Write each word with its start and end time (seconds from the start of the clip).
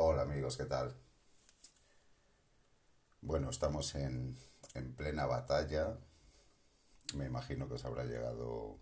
Hola 0.00 0.22
amigos, 0.22 0.56
¿qué 0.56 0.64
tal? 0.64 0.94
Bueno, 3.20 3.50
estamos 3.50 3.96
en, 3.96 4.38
en 4.74 4.94
plena 4.94 5.26
batalla. 5.26 5.98
Me 7.14 7.26
imagino 7.26 7.66
que 7.66 7.74
os 7.74 7.84
habrá 7.84 8.04
llegado 8.04 8.78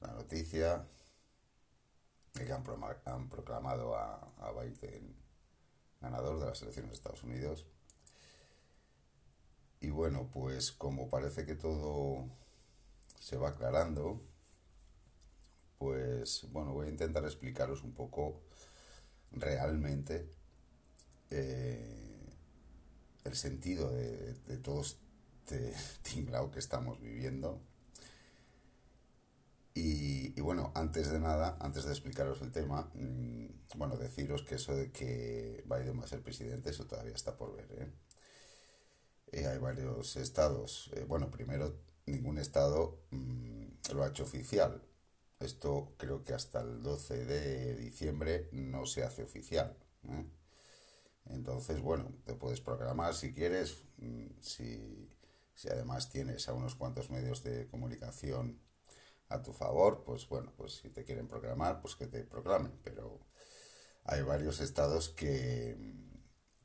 la 0.00 0.08
noticia 0.08 0.86
de 2.34 2.44
que 2.44 2.52
han, 2.52 2.62
proclamado 3.30 3.96
a, 3.96 4.16
a 4.40 4.52
Biden 4.52 5.16
ganador 6.02 6.40
de 6.40 6.44
las 6.44 6.60
elecciones 6.60 6.90
de 6.90 6.96
Estados 6.96 7.22
Unidos. 7.22 7.64
Y 9.80 9.88
bueno, 9.88 10.28
pues 10.30 10.72
como 10.72 11.08
parece 11.08 11.46
que 11.46 11.54
todo 11.54 12.26
se 13.18 13.38
va 13.38 13.48
aclarando, 13.48 14.20
pues 15.78 16.46
bueno, 16.52 16.74
voy 16.74 16.88
a 16.88 16.90
intentar 16.90 17.24
explicaros 17.24 17.82
un 17.82 17.94
poco 17.94 18.42
realmente 19.32 20.28
eh, 21.30 21.80
el 23.24 23.34
sentido 23.36 23.90
de, 23.92 24.34
de 24.46 24.56
todo 24.58 24.82
este 24.82 25.72
tinglao 26.02 26.50
que 26.50 26.58
estamos 26.58 27.00
viviendo. 27.00 27.60
Y, 29.74 30.38
y 30.38 30.40
bueno, 30.42 30.72
antes 30.74 31.10
de 31.10 31.20
nada, 31.20 31.56
antes 31.60 31.84
de 31.84 31.90
explicaros 31.92 32.40
el 32.42 32.50
tema, 32.52 32.90
mm, 32.94 33.46
bueno, 33.76 33.96
deciros 33.96 34.42
que 34.42 34.56
eso 34.56 34.74
de 34.76 34.90
que 34.92 35.64
Biden 35.66 35.98
va 36.00 36.04
a 36.04 36.08
ser 36.08 36.22
presidente, 36.22 36.70
eso 36.70 36.86
todavía 36.86 37.14
está 37.14 37.36
por 37.36 37.56
ver, 37.56 37.70
¿eh? 37.80 37.92
Eh, 39.32 39.46
hay 39.46 39.58
varios 39.58 40.16
estados, 40.16 40.90
eh, 40.94 41.04
bueno, 41.06 41.30
primero, 41.30 41.76
ningún 42.06 42.38
estado 42.38 43.00
mm, 43.10 43.66
lo 43.94 44.02
ha 44.02 44.08
hecho 44.08 44.24
oficial. 44.24 44.82
Esto 45.40 45.94
creo 45.96 46.22
que 46.22 46.34
hasta 46.34 46.60
el 46.60 46.82
12 46.82 47.24
de 47.24 47.74
diciembre 47.76 48.48
no 48.52 48.84
se 48.84 49.04
hace 49.04 49.22
oficial. 49.22 49.74
¿eh? 50.04 50.26
Entonces, 51.30 51.80
bueno, 51.80 52.12
te 52.26 52.34
puedes 52.34 52.60
programar 52.60 53.14
si 53.14 53.32
quieres, 53.32 53.84
mm, 53.96 54.26
si, 54.40 55.08
si 55.54 55.68
además 55.68 56.10
tienes 56.10 56.48
a 56.48 56.52
unos 56.52 56.74
cuantos 56.74 57.10
medios 57.10 57.42
de 57.42 57.66
comunicación 57.68 58.60
a 59.30 59.42
tu 59.42 59.52
favor, 59.52 60.04
pues 60.04 60.28
bueno, 60.28 60.52
pues 60.56 60.74
si 60.74 60.90
te 60.90 61.04
quieren 61.04 61.26
programar, 61.26 61.80
pues 61.80 61.96
que 61.96 62.06
te 62.06 62.24
proclamen, 62.24 62.78
pero 62.84 63.20
hay 64.04 64.22
varios 64.22 64.60
estados 64.60 65.08
que, 65.08 65.76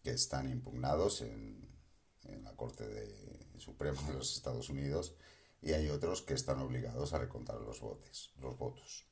que 0.04 0.12
están 0.12 0.50
impugnados 0.50 1.22
en, 1.22 1.66
en 2.24 2.44
la 2.44 2.56
Corte 2.56 2.88
de, 2.88 3.46
Suprema 3.58 4.02
de 4.02 4.16
los 4.16 4.36
Estados 4.36 4.70
Unidos 4.70 5.16
y 5.66 5.74
hay 5.74 5.90
otros 5.90 6.22
que 6.22 6.36
están 6.36 6.60
obligados 6.60 7.14
a 7.14 7.18
recontar 7.18 7.60
los 7.60 7.82
votos. 7.82 8.32
Los 8.40 8.56
votos. 8.56 9.08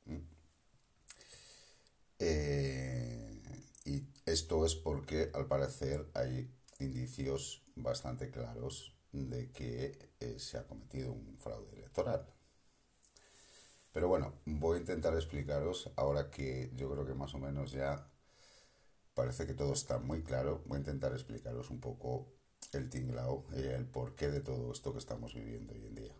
Eh, 2.20 3.42
y 3.84 4.06
esto 4.24 4.64
es 4.64 4.76
porque 4.76 5.32
al 5.34 5.46
parecer 5.46 6.08
hay 6.14 6.48
indicios 6.78 7.64
bastante 7.74 8.30
claros 8.30 8.96
de 9.10 9.50
que 9.50 10.12
eh, 10.20 10.38
se 10.38 10.56
ha 10.56 10.66
cometido 10.68 11.12
un 11.12 11.36
fraude 11.38 11.72
electoral. 11.72 12.24
Pero 13.90 14.06
bueno, 14.06 14.34
voy 14.44 14.76
a 14.76 14.80
intentar 14.80 15.12
explicaros, 15.14 15.90
ahora 15.96 16.30
que 16.30 16.70
yo 16.76 16.88
creo 16.88 17.04
que 17.04 17.14
más 17.14 17.34
o 17.34 17.38
menos 17.38 17.72
ya 17.72 18.08
parece 19.14 19.44
que 19.44 19.54
todo 19.54 19.72
está 19.72 19.98
muy 19.98 20.22
claro, 20.22 20.62
voy 20.66 20.76
a 20.76 20.80
intentar 20.80 21.12
explicaros 21.12 21.70
un 21.70 21.80
poco 21.80 22.32
el 22.72 22.90
tinglao 22.90 23.44
el 23.52 23.86
porqué 23.86 24.30
de 24.30 24.40
todo 24.40 24.70
esto 24.72 24.92
que 24.92 24.98
estamos 25.00 25.34
viviendo 25.34 25.72
hoy 25.72 25.84
en 25.86 25.94
día. 25.96 26.14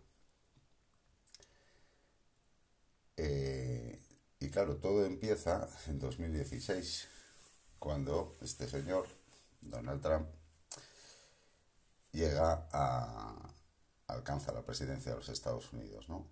Eh, 3.17 3.99
y 4.39 4.49
claro, 4.49 4.77
todo 4.77 5.05
empieza 5.05 5.67
en 5.87 5.99
2016, 5.99 7.07
cuando 7.79 8.35
este 8.41 8.67
señor, 8.67 9.07
Donald 9.61 10.01
Trump, 10.01 10.27
llega 12.11 12.67
a 12.71 13.55
alcanza 14.07 14.53
la 14.53 14.63
presidencia 14.63 15.11
de 15.11 15.17
los 15.17 15.29
Estados 15.29 15.71
Unidos, 15.73 16.07
¿no? 16.09 16.27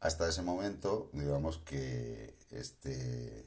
Hasta 0.00 0.28
ese 0.28 0.42
momento, 0.42 1.10
digamos 1.12 1.58
que 1.58 2.36
este, 2.50 3.46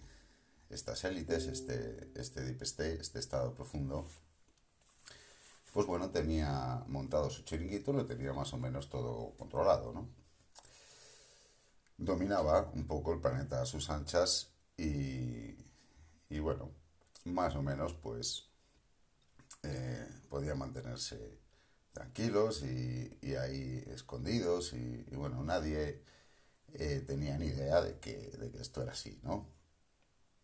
estas 0.70 1.04
élites, 1.06 1.46
este, 1.46 2.12
este 2.16 2.42
deep 2.44 2.62
state, 2.64 3.00
este 3.00 3.20
estado 3.20 3.54
profundo, 3.54 4.06
pues 5.74 5.88
bueno, 5.88 6.10
tenía 6.12 6.84
montado 6.88 7.30
su 7.30 7.44
chiringuito, 7.44 7.94
lo 7.94 8.06
tenía 8.06 8.34
más 8.34 8.54
o 8.54 8.58
menos 8.58 8.90
todo 8.90 9.34
controlado, 9.38 9.94
¿no? 9.94 10.10
Dominaba 12.10 12.70
un 12.74 12.86
poco 12.86 13.14
el 13.14 13.22
planeta 13.22 13.62
a 13.62 13.66
sus 13.66 13.90
anchas 13.90 14.52
y, 14.78 15.56
y 16.30 16.40
bueno, 16.40 16.72
más 17.26 17.56
o 17.56 17.62
menos 17.64 17.94
pues 17.94 18.50
eh, 19.64 20.08
podía 20.30 20.56
mantenerse 20.56 21.40
tranquilos 21.94 22.64
y, 22.64 23.18
y 23.22 23.36
ahí 23.36 23.84
escondidos 23.88 24.74
y, 24.74 25.06
y 25.12 25.16
bueno, 25.16 25.44
nadie 25.44 26.04
eh, 26.74 27.04
tenía 27.08 27.38
ni 27.38 27.48
idea 27.48 27.82
de 27.82 28.00
que, 28.00 28.32
de 28.40 28.52
que 28.52 28.60
esto 28.62 28.82
era 28.84 28.94
así, 28.94 29.20
¿no? 29.24 29.48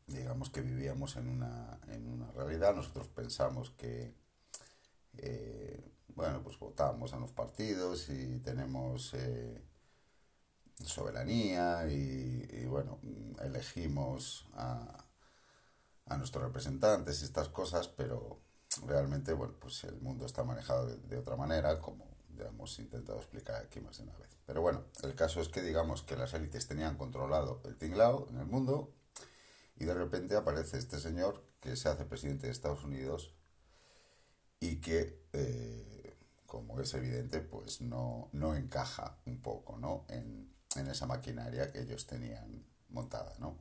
Digamos 0.08 0.50
que 0.50 0.62
vivíamos 0.62 1.18
en 1.18 1.28
una, 1.30 1.80
en 1.90 2.08
una 2.08 2.32
realidad, 2.32 2.74
nosotros 2.76 3.08
pensamos 3.10 3.70
que 3.72 4.14
eh, 5.18 5.92
bueno, 6.16 6.42
pues 6.44 6.58
votamos 6.60 7.14
a 7.14 7.20
los 7.20 7.32
partidos 7.32 8.10
y 8.10 8.40
tenemos 8.40 9.14
soberanía 10.86 11.88
y, 11.90 12.66
bueno, 12.66 13.00
elegimos 13.42 14.48
a, 14.54 15.06
a, 16.06 16.18
nuestros 16.18 16.44
representantes 16.44 17.22
y 17.22 17.26
estas 17.26 17.50
cosas, 17.50 17.88
pero 17.88 18.42
realmente, 18.86 19.34
bueno, 19.34 19.56
pues 19.60 19.84
el 19.86 20.00
mundo 20.00 20.26
está 20.26 20.44
manejado 20.44 20.88
de, 20.88 21.18
otra 21.18 21.36
manera, 21.36 21.80
como 21.80 22.06
ya 22.36 22.46
hemos 22.46 22.78
intentado 22.80 23.18
explicar 23.18 23.56
aquí 23.56 23.80
más 23.80 23.98
de 23.98 24.04
una 24.04 24.18
vez. 24.18 24.38
Pero 24.46 24.62
bueno, 24.62 24.86
el 25.04 25.16
caso 25.16 25.42
es 25.42 25.50
que 25.50 25.62
digamos 25.62 26.04
que 26.04 26.16
las 26.16 26.34
élites 26.34 26.68
tenían 26.68 26.98
controlado 26.98 27.62
el 27.66 27.78
tinglao 27.78 28.28
en 28.30 28.38
el 28.38 28.46
mundo 28.46 28.94
y 29.76 29.86
de 29.86 29.94
repente 29.94 30.36
aparece 30.36 30.78
este 30.78 31.00
señor 31.00 31.44
que 31.60 31.76
se 31.76 31.90
hace 31.90 32.06
presidente 32.06 32.48
de 32.48 32.54
Estados 32.54 32.84
Unidos 32.84 33.34
y 34.60 34.80
que, 34.80 35.28
eh, 35.34 36.18
como 36.46 36.80
es 36.80 36.94
evidente, 36.94 37.42
pues 37.42 37.82
no, 37.82 38.30
no 38.32 38.56
encaja 38.56 39.18
un 39.26 39.42
poco 39.42 39.78
¿no? 39.78 40.06
En, 40.76 40.88
esa 40.88 41.06
maquinaria 41.06 41.72
que 41.72 41.82
ellos 41.82 42.06
tenían 42.06 42.66
montada. 42.90 43.36
¿no? 43.40 43.58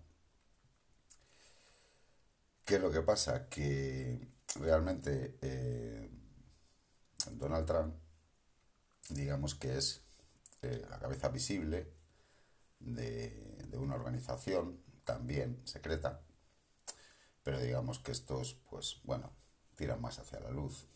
¿Qué 2.64 2.76
es 2.76 2.80
lo 2.80 2.90
que 2.90 3.02
pasa? 3.02 3.48
Que 3.48 4.28
realmente 4.56 5.38
eh, 5.40 6.10
Donald 7.32 7.66
Trump, 7.66 7.94
digamos 9.10 9.54
que 9.54 9.76
es 9.76 10.02
eh, 10.62 10.84
la 10.90 10.98
cabeza 10.98 11.28
visible 11.28 11.92
de, 12.80 13.64
de 13.68 13.78
una 13.78 13.94
organización 13.94 14.82
también 15.04 15.62
secreta, 15.66 16.20
pero 17.42 17.60
digamos 17.60 18.00
que 18.00 18.12
estos, 18.12 18.54
pues 18.68 19.00
bueno, 19.04 19.32
tiran 19.76 20.00
más 20.00 20.18
hacia 20.18 20.40
la 20.40 20.50
luz. 20.50 20.88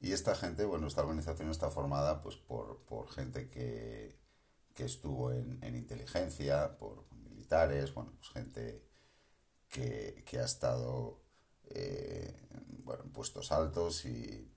Y 0.00 0.12
esta 0.12 0.34
gente, 0.34 0.64
bueno, 0.64 0.86
esta 0.86 1.02
organización 1.02 1.50
está 1.50 1.70
formada 1.70 2.22
pues 2.22 2.36
por, 2.36 2.82
por 2.84 3.10
gente 3.10 3.48
que, 3.50 4.18
que 4.80 4.86
estuvo 4.86 5.30
en, 5.30 5.62
en, 5.62 5.76
inteligencia, 5.76 6.78
por 6.78 7.04
militares, 7.12 7.92
bueno, 7.92 8.14
pues 8.16 8.30
gente 8.30 8.82
que, 9.68 10.24
que 10.26 10.38
ha 10.38 10.46
estado 10.46 11.22
eh, 11.64 12.48
bueno, 12.82 13.04
en 13.04 13.12
puestos 13.12 13.52
altos 13.52 14.06
y, 14.06 14.50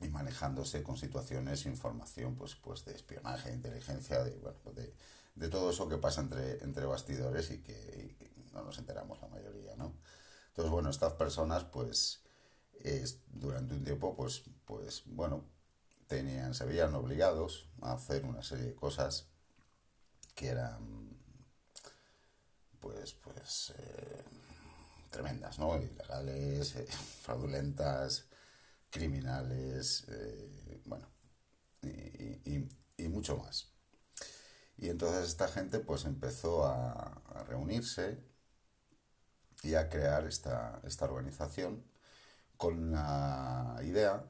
y, 0.00 0.08
manejándose 0.08 0.82
con 0.82 0.96
situaciones, 0.96 1.66
información, 1.66 2.34
pues, 2.34 2.56
pues 2.56 2.84
de 2.84 2.96
espionaje, 2.96 3.50
de 3.50 3.54
inteligencia, 3.54 4.24
de, 4.24 4.36
bueno, 4.38 4.58
de, 4.74 4.92
de 5.36 5.48
todo 5.48 5.70
eso 5.70 5.88
que 5.88 5.98
pasa 5.98 6.20
entre, 6.22 6.58
entre 6.64 6.86
bastidores 6.86 7.52
y 7.52 7.62
que, 7.62 8.16
y 8.18 8.52
no 8.52 8.64
nos 8.64 8.78
enteramos 8.78 9.22
la 9.22 9.28
mayoría, 9.28 9.76
¿no? 9.76 9.96
Entonces, 10.48 10.72
bueno, 10.72 10.90
estas 10.90 11.12
personas, 11.12 11.62
pues, 11.62 12.24
es, 12.80 13.22
durante 13.28 13.74
un 13.74 13.84
tiempo, 13.84 14.16
pues, 14.16 14.42
pues, 14.64 15.04
bueno, 15.06 15.44
tenían, 16.08 16.54
se 16.54 16.64
veían 16.64 16.92
obligados 16.96 17.68
a 17.82 17.92
hacer 17.92 18.24
una 18.24 18.42
serie 18.42 18.66
de 18.66 18.74
cosas 18.74 19.28
que 20.34 20.48
eran, 20.48 21.16
pues, 22.80 23.14
pues, 23.14 23.72
eh, 23.78 24.24
tremendas, 25.10 25.58
¿no? 25.58 25.76
Ilegales, 25.80 26.76
eh, 26.76 26.86
fraudulentas, 27.22 28.26
criminales, 28.90 30.04
eh, 30.08 30.82
bueno, 30.86 31.08
y, 31.82 33.08
mucho 33.08 33.36
más. 33.36 33.72
Y 34.76 34.88
entonces 34.88 35.28
esta 35.28 35.46
gente, 35.48 35.78
pues, 35.78 36.04
empezó 36.04 36.66
a, 36.66 37.22
reunirse 37.46 38.18
y 39.62 39.74
a 39.74 39.88
crear 39.88 40.26
esta, 40.26 40.80
esta 40.84 41.04
organización 41.04 41.84
con 42.56 42.92
la 42.92 43.78
idea 43.82 44.24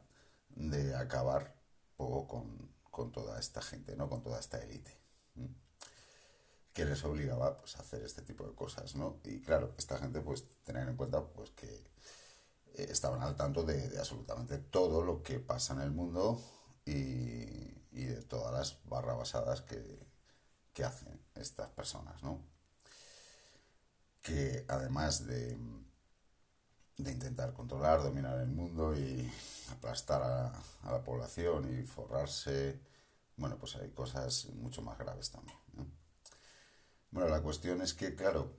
de 0.51 0.95
acabar 0.97 1.57
poco 1.97 2.27
con, 2.29 2.75
con, 2.91 3.13
toda 3.13 3.39
esta 3.39 3.63
gente, 3.63 3.97
¿no? 3.97 4.09
con 4.09 4.23
toda 4.23 4.41
esta 4.41 4.59
élite. 4.63 5.05
Que 6.75 6.85
les 6.85 7.05
obligaba 7.05 7.57
pues, 7.57 7.77
a 7.77 7.81
hacer 7.81 8.03
este 8.03 8.23
tipo 8.23 8.45
de 8.47 8.55
cosas, 8.55 8.97
¿no? 8.97 9.21
Y 9.25 9.41
claro, 9.41 9.73
esta 9.79 9.97
gente, 9.99 10.21
pues, 10.21 10.45
tener 10.65 10.89
en 10.89 10.97
cuenta 10.97 11.25
pues 11.25 11.51
que 11.51 11.69
eh, 12.75 12.87
estaban 12.91 13.23
al 13.23 13.37
tanto 13.37 13.63
de, 13.63 13.97
absolutamente 13.99 14.59
todo 14.59 15.03
lo 15.03 15.23
que 15.23 15.39
pasa 15.39 15.75
en 15.75 15.81
el 15.81 15.93
mundo 15.93 16.43
y, 16.85 17.73
de 17.93 18.23
todas 18.23 18.53
las 18.53 18.79
barrabasadas 18.87 19.63
que, 19.63 19.81
que 20.73 20.85
hacen 20.85 21.21
estas 21.37 21.71
personas, 21.71 22.23
¿no? 22.25 22.41
Que 24.21 24.65
además 24.69 25.27
de, 25.27 25.57
de 26.99 27.13
intentar 27.13 27.53
controlar, 27.53 28.03
dominar 28.03 28.41
el 28.41 28.51
mundo 28.51 28.97
y 28.97 29.31
aplastar 29.71 30.23
a, 30.23 30.49
a, 30.83 30.93
la 30.93 31.05
población 31.05 31.79
y 31.79 31.85
forrarse, 31.85 32.81
bueno, 33.37 33.57
pues 33.59 33.77
hay 33.77 33.91
cosas 33.91 34.47
mucho 34.55 34.83
más 34.83 34.99
graves 34.99 35.31
también. 35.31 35.64
¿No? 37.15 37.21
Bueno, 37.21 37.29
la 37.35 37.43
cuestión 37.43 37.81
es 37.83 37.95
que, 37.95 38.15
claro, 38.15 38.57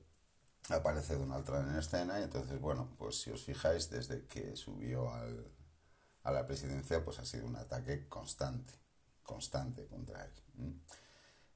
aparece 0.70 1.16
Donald 1.16 1.46
Trump 1.46 1.70
en 1.70 1.78
escena 1.78 2.20
y 2.20 2.24
entonces, 2.24 2.60
bueno, 2.60 2.96
pues 2.98 3.22
si 3.22 3.32
os 3.32 3.44
fijáis, 3.44 3.90
desde 3.90 4.26
que 4.28 4.56
subió 4.56 5.14
al, 5.14 5.52
a 6.24 6.32
la 6.32 6.48
presidencia, 6.48 7.04
pues 7.04 7.20
ha 7.20 7.26
sido 7.26 7.48
un 7.48 7.56
ataque 7.58 8.08
constante, 8.10 8.74
constante 9.24 9.86
contra 9.88 10.26
él. 10.26 10.34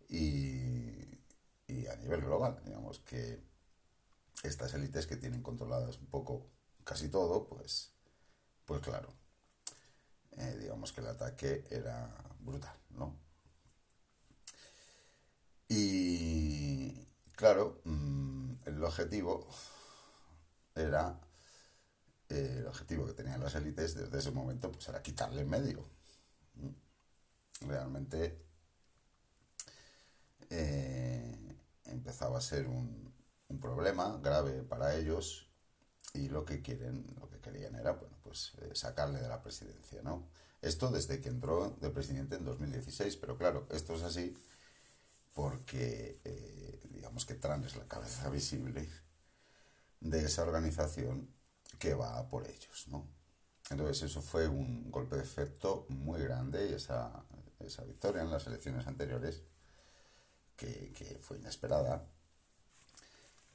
Y, 0.09 1.73
y 1.73 1.87
a 1.87 1.95
nivel 1.97 2.21
global, 2.21 2.61
digamos 2.65 2.99
que 2.99 3.43
estas 4.43 4.73
élites 4.73 5.07
que 5.07 5.17
tienen 5.17 5.43
controladas 5.43 5.97
un 5.99 6.07
poco 6.07 6.51
casi 6.83 7.09
todo, 7.09 7.47
pues, 7.47 7.93
pues 8.65 8.81
claro, 8.81 9.13
eh, 10.37 10.57
digamos 10.59 10.91
que 10.93 11.01
el 11.01 11.07
ataque 11.07 11.65
era 11.69 12.09
brutal, 12.39 12.77
¿no? 12.91 13.19
Y 15.67 16.68
claro, 17.39 17.79
mm, 17.85 18.53
el 18.65 18.83
objetivo 18.83 19.47
era, 20.75 21.17
eh, 22.27 22.55
el 22.59 22.67
objetivo 22.67 23.05
que 23.07 23.13
tenían 23.13 23.39
las 23.39 23.55
élites 23.55 23.95
desde 23.95 24.17
ese 24.19 24.31
momento, 24.31 24.69
pues 24.69 24.89
era 24.89 25.01
quitarle 25.01 25.41
en 25.41 25.49
medio. 25.49 25.85
Realmente 27.61 28.45
eh, 30.49 31.55
empezaba 31.85 32.39
a 32.39 32.41
ser 32.41 32.67
un, 32.67 33.13
un, 33.47 33.59
problema 33.59 34.19
grave 34.21 34.63
para 34.63 34.95
ellos 34.95 35.47
y 36.13 36.27
lo 36.27 36.43
que 36.43 36.61
quieren, 36.61 37.05
lo 37.21 37.29
que 37.29 37.39
querían 37.39 37.75
era, 37.75 37.93
bueno, 37.93 38.17
pues 38.21 38.51
eh, 38.61 38.71
sacarle 38.73 39.21
de 39.21 39.29
la 39.29 39.41
presidencia, 39.41 40.01
¿no? 40.01 40.27
Esto 40.61 40.91
desde 40.91 41.21
que 41.21 41.29
entró 41.29 41.77
de 41.79 41.89
presidente 41.89 42.35
en 42.35 42.43
2016, 42.43 43.15
pero 43.15 43.37
claro, 43.37 43.65
esto 43.71 43.95
es 43.95 44.03
así 44.03 44.35
porque 45.39 46.19
eh, 46.25 46.81
digamos 46.89 47.25
que 47.25 47.35
Trump 47.35 47.65
es 47.65 47.77
la 47.77 47.87
cabeza 47.87 48.29
visible 48.29 48.89
de 50.01 50.25
esa 50.25 50.43
organización 50.43 51.33
que 51.79 51.93
va 51.93 52.27
por 52.27 52.45
ellos, 52.45 52.89
¿no? 52.89 53.07
Entonces 53.69 54.03
eso 54.03 54.21
fue 54.21 54.49
un 54.49 54.91
golpe 54.91 55.15
de 55.15 55.23
efecto 55.23 55.85
muy 55.87 56.21
grande 56.21 56.69
y 56.69 56.73
esa, 56.73 57.23
esa 57.61 57.85
victoria 57.85 58.21
en 58.21 58.31
las 58.31 58.47
elecciones 58.47 58.85
anteriores, 58.85 59.41
que, 60.57 60.91
que 60.91 61.17
fue 61.21 61.37
inesperada, 61.37 62.05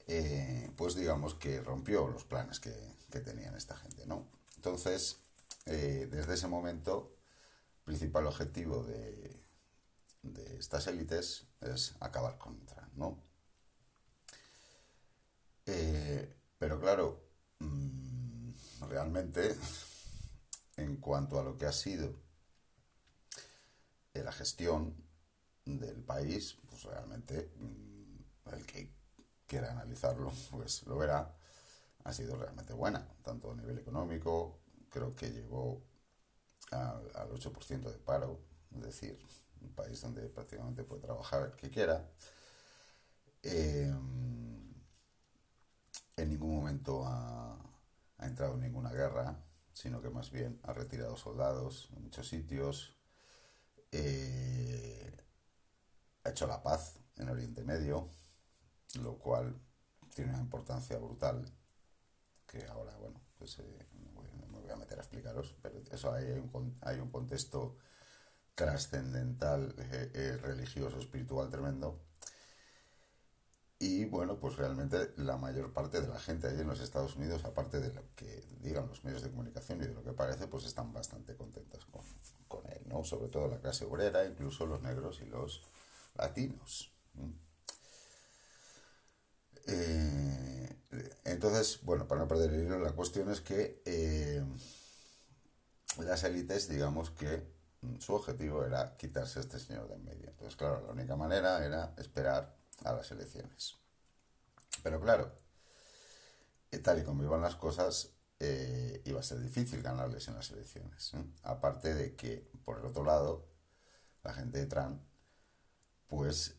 eh, 0.06 0.70
pues 0.75 0.94
digamos 0.94 1.34
que 1.34 1.60
rompió 1.60 2.08
los 2.08 2.25
planes 2.25 2.60
que, 2.60 2.75
que 3.10 3.20
tenían 3.20 3.56
esta 3.56 3.76
gente, 3.76 4.06
¿no? 4.06 4.26
Entonces, 4.56 5.19
eh, 5.66 6.08
desde 6.10 6.32
ese 6.32 6.48
momento, 6.48 7.14
principal 7.84 8.26
objetivo 8.26 8.84
de, 8.84 9.44
de 10.24 10.56
estas 10.58 10.86
élites 10.86 11.46
es 11.60 11.94
acabar 12.00 12.38
con 12.38 12.64
Trump, 12.66 12.92
¿no? 12.96 13.18
Eh, 15.66 16.34
pero 16.58 16.80
claro, 16.80 17.20
mmm, 17.60 18.50
realmente, 18.88 19.56
en 20.76 20.96
cuanto 20.96 21.38
a 21.38 21.44
lo 21.44 21.56
que 21.56 21.66
ha 21.66 21.72
sido 21.72 22.22
la 24.14 24.32
gestión 24.32 24.94
del 25.64 26.02
país, 26.02 26.56
pues 26.68 26.84
realmente 26.84 27.50
mmm, 27.56 28.52
el 28.52 28.66
que 28.66 28.90
quiera 29.46 29.72
analizarlo, 29.72 30.32
pues 30.50 30.86
lo 30.86 30.96
verá, 30.96 31.36
ha 32.04 32.12
sido 32.12 32.36
realmente 32.36 32.72
buena, 32.72 33.06
tanto 33.22 33.52
a 33.52 33.56
nivel 33.56 33.78
económico, 33.78 34.60
creo 34.90 35.14
que 35.14 35.30
llegó 35.30 35.82
al, 36.70 37.10
al 37.14 37.30
8% 37.30 37.90
de 37.90 37.98
paro, 37.98 38.40
es 38.74 38.82
decir, 38.82 39.18
un 39.64 39.75
país 39.75 40.00
donde 40.00 40.28
prácticamente 40.28 40.84
puede 40.84 41.02
trabajar 41.02 41.43
el 41.43 41.52
que 41.52 41.70
quiera. 41.70 42.08
Eh, 43.43 43.93
en 46.16 46.28
ningún 46.28 46.55
momento 46.55 47.05
ha, 47.06 47.58
ha, 48.19 48.26
entrado 48.26 48.55
en 48.55 48.61
ninguna 48.61 48.90
guerra, 48.93 49.37
sino 49.72 50.00
que 50.00 50.11
más 50.11 50.31
bien 50.31 50.61
ha 50.62 50.72
retirado 50.72 51.16
soldados 51.16 51.90
en 51.94 52.05
muchos 52.05 52.28
sitios, 52.28 52.96
eh, 53.93 55.16
ha 56.25 56.31
hecho 56.31 56.46
la 56.46 56.62
paz 56.62 56.99
en 57.17 57.28
Oriente 57.28 57.62
Medio, 57.62 58.08
lo 59.00 59.19
cual 59.19 59.55
tiene 60.14 60.32
una 60.32 60.40
importancia 60.43 60.96
brutal, 60.99 61.44
que 62.46 62.64
ahora, 62.67 62.96
bueno, 62.96 63.20
pues 63.38 63.58
eh, 63.58 63.87
no 64.38 64.46
me 64.49 64.60
voy 64.60 64.70
a 64.70 64.76
meter 64.76 64.99
a 64.99 65.02
explicaros, 65.02 65.55
pero 65.62 65.82
eso 65.90 66.12
hay 66.12 66.25
un, 66.31 66.78
hay 66.82 66.99
un 66.99 67.10
contexto 67.10 67.76
trascendental, 68.54 69.74
eh, 69.78 70.10
eh, 70.14 70.36
religioso, 70.42 70.98
espiritual 70.98 71.50
tremendo. 71.50 72.00
Y 73.78 74.04
bueno, 74.06 74.38
pues 74.38 74.56
realmente 74.56 75.12
la 75.16 75.36
mayor 75.36 75.72
parte 75.72 76.00
de 76.00 76.08
la 76.08 76.18
gente 76.18 76.46
allí 76.46 76.60
en 76.60 76.68
los 76.68 76.80
Estados 76.80 77.16
Unidos, 77.16 77.44
aparte 77.44 77.80
de 77.80 77.92
lo 77.92 78.02
que 78.14 78.42
digan 78.62 78.88
los 78.88 79.04
medios 79.04 79.22
de 79.22 79.30
comunicación 79.30 79.82
y 79.82 79.86
de 79.86 79.94
lo 79.94 80.02
que 80.02 80.12
parece, 80.12 80.46
pues 80.46 80.64
están 80.64 80.92
bastante 80.92 81.36
contentos 81.36 81.84
con, 81.86 82.02
con 82.48 82.66
él, 82.70 82.80
¿no? 82.86 83.04
Sobre 83.04 83.28
todo 83.28 83.48
la 83.48 83.58
clase 83.58 83.84
obrera, 83.84 84.24
incluso 84.24 84.64
los 84.66 84.80
negros 84.82 85.20
y 85.20 85.26
los 85.26 85.62
latinos. 86.16 86.92
Eh, 89.66 90.76
entonces, 91.24 91.80
bueno, 91.82 92.06
para 92.06 92.22
no 92.22 92.28
perder 92.28 92.54
el 92.54 92.64
hilo, 92.64 92.78
la 92.78 92.92
cuestión 92.92 93.30
es 93.30 93.40
que 93.40 94.42
las 95.98 96.24
élites, 96.24 96.68
digamos 96.68 97.10
que 97.10 97.53
su 98.00 98.14
objetivo 98.14 98.64
era 98.64 98.96
quitarse 98.96 99.38
a 99.38 99.42
este 99.42 99.58
señor 99.58 99.88
de 99.88 99.94
en 99.94 100.04
medio. 100.04 100.31
Entonces, 100.31 100.56
claro, 100.56 100.82
la 100.86 100.92
única 100.92 101.16
manera 101.16 101.64
era 101.64 101.94
esperar 101.96 102.54
a 102.84 102.92
las 102.92 103.10
elecciones. 103.10 103.76
Pero 104.82 105.00
claro, 105.00 105.32
eh, 106.70 106.79
tal 106.79 106.98
y 106.98 107.05
como 107.05 107.22
iban 107.22 107.41
las 107.41 107.56
cosas, 107.56 108.10
eh, 108.41 109.03
iba 109.05 109.20
a 109.20 109.22
ser 109.22 109.41
difícil 109.41 109.82
ganarles 109.82 110.29
en 110.29 110.34
las 110.34 110.50
elecciones. 110.50 111.14
¿eh? 111.14 111.24
Aparte 111.44 111.94
de 111.94 112.14
que, 112.14 112.50
por 112.64 112.79
el 112.79 112.86
otro 112.86 113.05
lado, 113.05 113.46
la 114.22 114.34
gente 114.34 114.58
de 114.58 114.67
Trump, 114.67 115.00
pues 116.06 116.56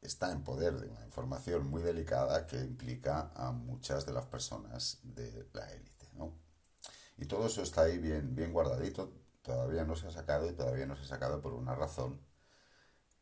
está 0.00 0.32
en 0.32 0.42
poder 0.42 0.78
de 0.78 0.88
una 0.88 1.04
información 1.04 1.66
muy 1.66 1.82
delicada 1.82 2.46
que 2.46 2.58
implica 2.58 3.30
a 3.34 3.52
muchas 3.52 4.06
de 4.06 4.12
las 4.12 4.26
personas 4.26 4.98
de 5.02 5.48
la 5.52 5.70
élite, 5.72 6.08
¿no? 6.14 6.49
Y 7.20 7.26
todo 7.26 7.46
eso 7.46 7.62
está 7.62 7.82
ahí 7.82 7.98
bien, 7.98 8.34
bien 8.34 8.52
guardadito, 8.52 9.12
todavía 9.42 9.84
no 9.84 9.94
se 9.96 10.08
ha 10.08 10.10
sacado 10.10 10.50
y 10.50 10.54
todavía 10.54 10.86
no 10.86 10.96
se 10.96 11.02
ha 11.04 11.06
sacado 11.06 11.40
por 11.40 11.52
una 11.54 11.74
razón 11.76 12.20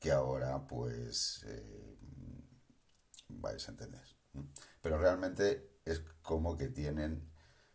que 0.01 0.11
ahora 0.13 0.67
pues 0.67 1.45
eh, 1.47 1.97
vais 3.43 3.63
a 3.69 3.71
entender. 3.73 4.07
Pero 4.83 4.99
realmente 4.99 5.81
es 5.85 6.01
como 6.23 6.57
que 6.59 6.69
tienen 6.69 7.31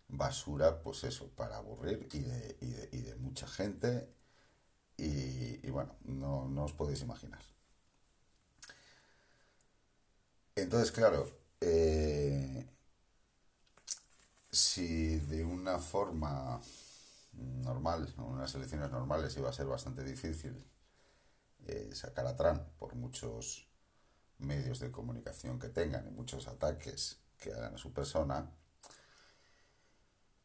basura, 0.08 0.82
pues 0.84 1.04
eso, 1.06 1.30
para 1.36 1.58
aburrir 1.58 2.08
y 2.14 2.22
de, 2.22 2.58
y 2.62 2.72
de, 2.72 2.90
y 2.94 3.02
de 3.02 3.16
mucha 3.18 3.48
gente 3.48 4.14
y, 4.98 5.68
y 5.68 5.72
bueno, 5.72 5.98
no, 6.06 6.48
no, 6.50 6.66
os 6.66 6.74
podéis 6.74 7.02
imaginar. 7.04 7.42
Entonces, 10.56 10.92
claro, 10.92 11.28
eh, 11.62 12.66
si 14.54 15.18
de 15.18 15.44
una 15.44 15.80
forma 15.80 16.62
normal, 17.34 18.14
en 18.16 18.24
unas 18.24 18.54
elecciones 18.54 18.92
normales 18.92 19.36
iba 19.36 19.50
a 19.50 19.54
ser 19.54 19.66
bastante 19.66 20.04
difícil 20.04 20.64
eh, 21.66 21.90
sacar 21.94 22.28
a 22.28 22.36
Trump 22.36 22.62
por 22.78 22.94
muchos 22.96 23.68
medios 24.38 24.80
de 24.80 24.92
comunicación 24.92 25.60
que 25.60 25.70
tengan 25.70 26.08
y 26.08 26.12
muchos 26.12 26.48
ataques 26.48 27.18
que 27.40 27.52
hagan 27.52 27.76
a 27.76 27.78
su 27.80 27.92
persona, 27.94 28.52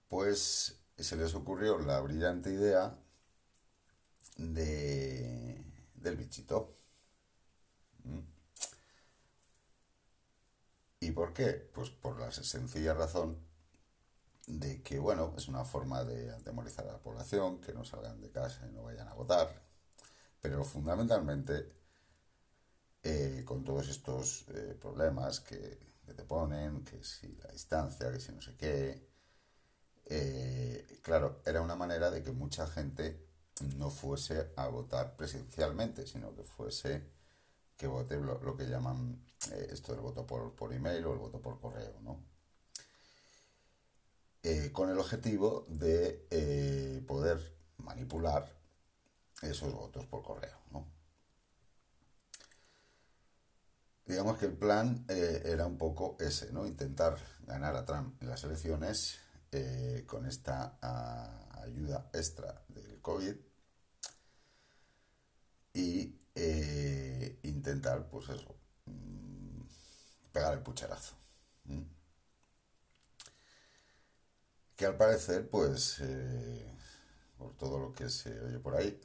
pues 0.09 0.81
se 0.97 1.17
les 1.17 1.35
ocurrió 1.35 1.79
la 1.79 2.01
brillante 2.01 2.51
idea 2.51 2.97
de, 4.39 5.63
del 5.95 6.17
bichito. 6.17 6.75
¿Mm? 8.05 8.21
¿Y 11.01 11.11
por 11.13 11.35
qué? 11.35 11.53
Pues 11.75 11.91
por 11.91 12.19
la 12.19 12.33
sencilla 12.33 12.95
razón 12.95 13.48
de 14.49 14.83
que, 14.83 14.99
bueno, 14.99 15.35
es 15.37 15.49
una 15.49 15.65
forma 15.65 16.05
de 16.05 16.31
atemorizar 16.33 16.87
a 16.89 16.93
la 16.93 17.03
población, 17.03 17.61
que 17.61 17.73
no 17.75 17.85
salgan 17.85 18.21
de 18.21 18.31
casa 18.31 18.67
y 18.67 18.73
no 18.73 18.83
vayan 18.85 19.09
a 19.09 19.15
votar, 19.15 19.49
pero 20.41 20.65
fundamentalmente 20.65 21.73
eh, 23.03 23.43
con 23.45 23.65
todos 23.65 23.89
estos 23.89 24.47
eh, 24.49 24.77
problemas 24.81 25.41
que, 25.41 25.87
te 26.17 26.25
ponen, 26.25 26.85
que 26.85 27.05
si 27.05 27.37
la 27.37 27.49
distancia, 27.49 28.11
que 28.11 28.19
si 28.21 28.33
no 28.33 28.41
sé 28.41 28.57
qué. 28.57 29.07
claro, 31.03 31.43
era 31.45 31.61
una 31.61 31.77
manera 31.77 32.11
de 32.11 32.23
que 32.23 32.33
mucha 32.33 32.67
gente 32.67 33.29
no 33.77 33.91
fuese 33.91 34.53
a 34.57 34.69
votar 34.69 35.17
presencialmente, 35.17 36.07
sino 36.07 36.35
que 36.35 36.45
fuese 36.45 37.03
que 37.77 37.87
vote 37.87 38.17
lo, 38.17 38.41
lo 38.41 38.57
que 38.57 38.67
llaman 38.67 39.23
esto 39.71 39.93
del 39.93 40.01
voto 40.01 40.27
por, 40.27 40.55
por 40.55 40.73
email 40.73 41.05
o 41.07 41.13
el 41.13 41.19
voto 41.19 41.41
por 41.41 41.61
correo, 41.61 42.01
¿no? 42.03 42.38
Eh, 44.45 44.71
con 44.73 44.89
el 44.89 44.99
objetivo 44.99 45.67
de 45.69 46.29
eh, 46.31 47.03
poder 47.09 47.57
manipular 47.79 48.49
esos 49.43 49.73
votos 49.73 50.07
por 50.07 50.23
correo. 50.23 50.57
Digamos 54.07 54.39
que 54.39 54.47
el 54.47 54.57
plan 54.57 55.05
eh, 55.09 55.43
era 55.45 55.67
un 55.67 55.77
poco 55.77 56.17
ese, 56.19 56.51
¿no? 56.53 56.67
intentar 56.67 57.19
ganar 57.47 57.77
a 57.77 57.85
Trump 57.85 58.23
en 58.23 58.31
las 58.31 58.43
elecciones 58.45 59.19
con 60.07 60.27
esta 60.27 60.79
a, 60.81 61.63
ayuda 61.63 62.09
extra 62.13 62.63
del 62.69 63.01
COVID 63.03 63.35
y 65.75 66.17
intentar, 67.43 68.09
pues 68.09 68.29
eso, 68.31 68.55
mm, 68.87 69.63
pegar 70.33 70.55
el 70.55 70.61
pucherazo 70.61 71.19
que 74.79 74.87
al 74.87 74.97
parecer, 74.97 75.49
pues, 75.51 75.99
eh, 76.01 76.65
por 77.37 77.53
todo 77.57 77.81
lo 77.81 77.93
que 77.93 78.09
se 78.09 78.41
oye 78.41 78.61
por 78.61 78.77
ahí, 78.77 79.01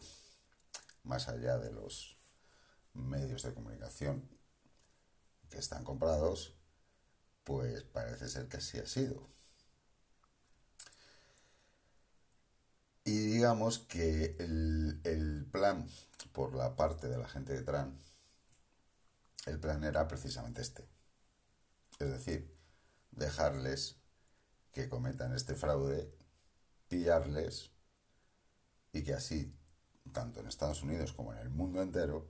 más 1.04 1.28
allá 1.30 1.58
de 1.58 1.72
los 1.72 2.16
medios 2.94 3.42
de 3.42 3.56
comunicación 3.56 4.30
que 5.50 5.58
están 5.58 5.84
comprados, 5.84 6.54
pues 7.44 7.84
parece 7.86 8.30
ser 8.30 8.48
que 8.50 8.58
así 8.58 8.78
ha 8.80 8.86
sido. 8.86 9.28
Y 13.06 13.18
digamos 13.18 13.80
que 13.80 14.36
el, 14.40 15.02
el, 15.04 15.46
plan 15.52 15.90
por 16.34 16.54
la 16.56 16.76
parte 16.76 17.08
de 17.08 17.18
la 17.18 17.28
gente 17.28 17.54
de 17.54 17.64
Trump, 17.64 18.00
el 19.48 19.60
plan 19.60 19.84
era 19.84 20.08
precisamente 20.08 20.62
este. 20.62 20.88
Es 22.00 22.10
decir, 22.12 22.56
dejarles 23.12 24.03
que 24.74 24.90
cometan 24.90 25.34
este 25.34 25.56
fraude, 25.56 26.12
pillarles 26.90 27.72
y 28.92 29.04
que 29.04 29.14
así, 29.14 29.56
tanto 30.12 30.40
en 30.40 30.48
Estados 30.48 30.84
Unidos 30.84 31.14
como 31.14 31.32
en 31.34 31.40
el 31.40 31.50
mundo 31.50 31.82
entero, 31.82 32.28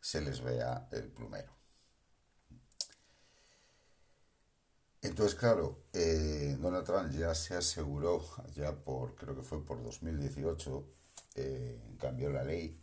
se 0.00 0.20
les 0.20 0.40
vea 0.40 0.88
el 0.90 1.08
plumero. 1.12 1.52
Entonces, 5.02 5.34
claro, 5.38 5.84
eh, 5.92 6.56
Donald 6.60 6.86
Trump 6.86 7.10
ya 7.12 7.34
se 7.34 7.54
aseguró, 7.56 8.24
ya 8.54 8.72
por, 8.72 9.14
creo 9.14 9.34
que 9.34 9.42
fue 9.42 9.64
por 9.64 9.82
2018, 9.82 10.88
eh, 11.34 11.80
cambió 11.98 12.30
la 12.30 12.44
ley 12.44 12.80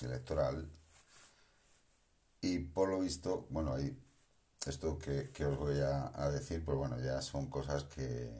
electoral 0.00 0.70
y 2.40 2.58
por 2.60 2.88
lo 2.88 3.00
visto, 3.00 3.46
bueno, 3.50 3.74
hay 3.74 3.98
esto 4.66 4.98
que, 4.98 5.44
os 5.44 5.58
voy 5.58 5.78
a, 5.80 6.30
decir, 6.30 6.64
pues 6.64 6.76
bueno, 6.76 6.98
ya 6.98 7.22
son 7.22 7.48
cosas 7.48 7.84
que, 7.84 8.30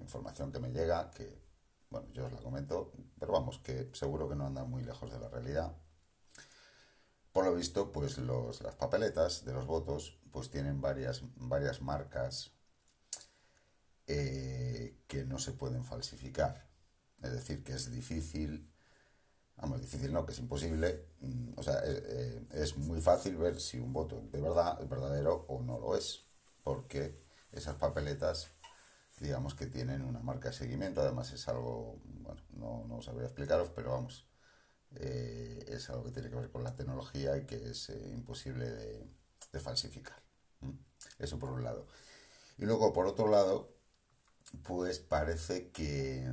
información 0.00 0.50
que 0.50 0.58
me 0.58 0.70
llega, 0.70 1.10
que, 1.10 1.42
bueno, 1.90 2.08
yo 2.12 2.26
os 2.26 2.32
la 2.32 2.40
comento, 2.40 2.92
pero 3.18 3.32
vamos, 3.32 3.58
que 3.58 3.90
seguro 3.92 4.28
que 4.28 4.36
no 4.36 4.46
andan 4.46 4.70
muy 4.70 4.82
lejos 4.82 5.10
de 5.12 5.18
la 5.18 5.28
realidad. 5.28 5.76
Por 7.32 7.44
lo 7.44 7.54
visto, 7.54 7.92
pues 7.92 8.16
los, 8.18 8.62
las 8.62 8.74
papeletas 8.74 9.44
de 9.44 9.52
los 9.52 9.66
votos, 9.66 10.18
pues 10.30 10.50
tienen 10.50 10.80
varias, 10.80 11.22
varias 11.36 11.82
marcas 11.82 12.52
eh, 14.06 15.02
que 15.06 15.24
no 15.24 15.38
se 15.38 15.52
pueden 15.52 15.84
falsificar. 15.84 16.68
Es 17.22 17.32
decir, 17.32 17.62
que 17.62 17.72
es 17.72 17.90
difícil 17.90 18.72
Vamos, 19.60 19.80
difícil 19.80 20.12
no, 20.12 20.24
que 20.24 20.32
es 20.32 20.38
imposible. 20.38 21.06
Mm, 21.20 21.52
o 21.56 21.62
sea, 21.62 21.80
eh, 21.84 22.02
eh, 22.06 22.46
es 22.52 22.76
muy 22.76 23.00
fácil 23.00 23.36
ver 23.36 23.60
si 23.60 23.78
un 23.78 23.92
voto 23.92 24.22
de 24.30 24.40
verdad 24.40 24.80
es 24.80 24.88
verdadero 24.88 25.46
o 25.48 25.62
no 25.62 25.78
lo 25.78 25.96
es. 25.96 26.24
Porque 26.62 27.14
esas 27.52 27.76
papeletas, 27.76 28.50
digamos 29.20 29.54
que 29.54 29.66
tienen 29.66 30.02
una 30.02 30.20
marca 30.20 30.50
de 30.50 30.54
seguimiento. 30.54 31.00
Además 31.00 31.32
es 31.32 31.48
algo, 31.48 32.00
bueno, 32.04 32.40
no, 32.50 32.84
no 32.88 33.02
sabría 33.02 33.26
explicaros, 33.26 33.70
pero 33.74 33.90
vamos, 33.92 34.26
eh, 34.96 35.64
es 35.68 35.90
algo 35.90 36.04
que 36.04 36.12
tiene 36.12 36.30
que 36.30 36.36
ver 36.36 36.50
con 36.50 36.64
la 36.64 36.72
tecnología 36.72 37.36
y 37.36 37.46
que 37.46 37.70
es 37.70 37.90
imposible 37.90 38.70
de, 38.70 39.60
falsificar. 39.60 40.22
Eso 41.18 41.38
por 41.38 41.50
un 41.50 41.64
lado. 41.64 41.88
Y 42.58 42.64
luego, 42.64 42.92
por 42.92 43.06
otro 43.06 43.28
lado, 43.28 43.74
pues 44.62 45.00
parece 45.00 45.70
que 45.70 46.28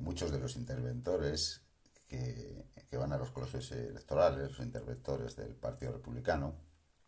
muchos 0.00 0.30
de 0.32 0.38
los 0.38 0.56
interventores 0.56 1.65
que, 2.08 2.64
van 2.96 3.12
a 3.12 3.18
los 3.18 3.30
colegios 3.30 3.70
electorales, 3.72 4.52
los 4.52 4.60
interventores 4.60 5.36
del 5.36 5.54
Partido 5.54 5.92
Republicano, 5.92 6.54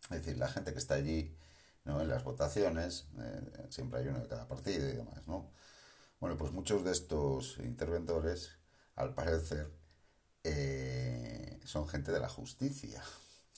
es 0.03 0.23
decir, 0.23 0.37
la 0.37 0.47
gente 0.47 0.71
que 0.71 0.77
está 0.77 0.93
allí 0.95 1.35
¿no? 1.83 1.99
en 1.99 2.07
las 2.07 2.23
votaciones, 2.23 3.07
eh, 3.19 3.67
siempre 3.69 3.99
hay 3.99 4.07
uno 4.07 4.19
de 4.19 4.27
cada 4.27 4.47
partido 4.47 4.87
y 4.87 4.93
demás, 4.93 5.27
¿no? 5.27 5.51
Bueno, 6.19 6.37
pues 6.37 6.51
muchos 6.51 6.83
de 6.83 6.91
estos 6.91 7.57
interventores, 7.59 8.51
al 8.95 9.15
parecer, 9.15 9.71
eh, 10.43 11.59
son 11.65 11.87
gente 11.87 12.11
de 12.11 12.19
la 12.19 12.29
justicia, 12.29 13.01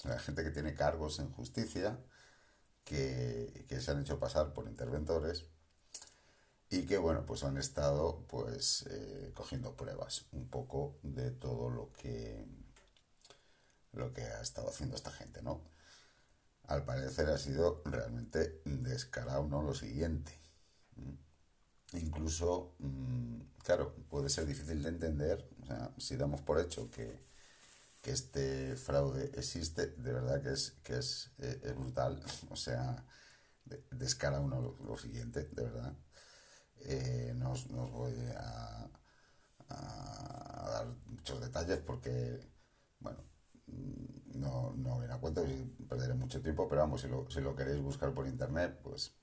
la 0.06 0.18
gente 0.20 0.44
que 0.44 0.52
tiene 0.52 0.74
cargos 0.74 1.20
en 1.20 1.32
justicia, 1.32 2.00
que, 2.86 3.66
que 3.68 3.82
se 3.82 3.92
han 3.92 4.02
hecho 4.02 4.20
pasar 4.20 4.54
por 4.54 4.68
interventores 4.68 5.48
y 6.72 6.86
que 6.86 6.98
bueno 6.98 7.25
pues 7.25 7.44
han 7.44 7.58
estado 7.58 8.25
pues 8.30 8.86
eh, 8.90 9.32
cogiendo 9.36 9.75
pruebas 9.75 10.25
un 10.32 10.48
poco 10.48 10.98
de 11.04 11.30
todo 11.32 11.70
lo 11.70 11.92
que 11.94 12.48
lo 13.92 14.13
que 14.13 14.24
ha 14.24 14.42
estado 14.42 14.70
haciendo 14.70 14.96
esta 14.96 15.12
gente 15.12 15.42
no 15.42 15.62
al 16.68 16.86
parecer 16.86 17.30
ha 17.30 17.38
sido 17.38 17.82
realmente 17.84 18.62
descarado 18.63 19.46
no 19.46 19.62
lo 19.62 19.74
siguiente. 19.74 20.32
Incluso 21.94 22.75
mm, 22.80 23.42
claro 23.66 23.94
puede 24.10 24.30
ser 24.30 24.46
difícil 24.46 24.82
de 24.82 24.90
entender 24.90 25.50
o 25.63 25.66
sea, 25.66 25.92
si 25.98 26.16
damos 26.16 26.42
por 26.42 26.60
hecho 26.62 26.90
que, 26.90 27.20
que 28.01 28.12
este 28.12 28.78
fraude 28.78 29.32
existe 29.36 29.88
de 29.88 30.13
verdad 30.13 30.42
que 30.42 30.54
es 30.54 30.72
que 30.84 30.98
es, 30.98 31.32
eh, 31.40 31.74
brutal. 31.78 32.24
O 32.50 32.56
sea 32.56 33.06
descara 33.92 34.40
uno 34.40 34.75
lo 34.86 34.98
siguiente 34.98 35.44
de 35.51 35.63
verdad 35.63 35.94
eh, 36.86 37.34
no, 37.36 37.52
os, 37.52 37.68
voy 37.68 38.14
a, 38.38 38.90
dar 39.70 40.88
muchos 41.06 41.42
detalles 41.42 41.80
porque, 41.80 42.40
bueno, 43.00 43.20
no, 44.36 44.74
no 44.76 45.00
viene 45.00 45.14
a 45.14 45.20
cuento 45.20 45.46
y 45.46 45.66
perderé 45.88 46.14
mucho 46.14 46.42
tiempo, 46.42 46.68
pero 46.68 46.82
vamos, 46.82 47.02
si 47.02 47.08
lo, 47.08 47.30
si 47.30 47.42
lo 47.42 47.56
queréis 47.56 47.82
buscar 47.82 48.14
por 48.14 48.28
internet, 48.28 48.80
pues, 48.84 49.14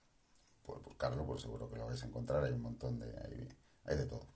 pues 0.62 0.82
buscarlo, 0.82 1.26
pues 1.26 1.42
seguro 1.42 1.70
que 1.70 1.76
lo 1.76 1.86
vais 1.86 2.02
a 2.02 2.06
encontrar, 2.06 2.44
hay 2.44 2.52
un 2.52 2.62
montón 2.62 2.98
de, 2.98 3.06
hay, 3.06 3.48
hay 3.84 3.96
de 3.96 4.06
todo. 4.06 4.26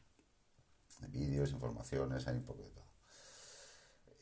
Vídeos, 1.09 1.51
informaciones, 1.51 2.27
hay 2.29 2.37
un 2.37 2.45
poco 2.45 2.63
de 2.63 2.71
todo. 2.71 2.93